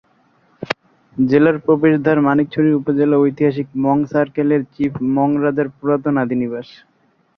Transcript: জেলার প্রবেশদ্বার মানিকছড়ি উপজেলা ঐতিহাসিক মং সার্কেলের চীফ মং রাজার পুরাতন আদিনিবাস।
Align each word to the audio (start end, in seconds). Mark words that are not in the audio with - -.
জেলার 1.17 1.57
প্রবেশদ্বার 1.65 2.17
মানিকছড়ি 2.27 2.69
উপজেলা 2.79 3.15
ঐতিহাসিক 3.19 3.67
মং 3.83 3.97
সার্কেলের 4.11 4.61
চীফ 4.73 4.93
মং 5.15 5.29
রাজার 5.43 5.67
পুরাতন 5.77 6.15
আদিনিবাস। 6.23 6.67